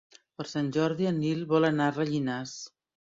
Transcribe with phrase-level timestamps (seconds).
[0.39, 2.55] Per Sant Jordi en Nil vol anar a Rellinars.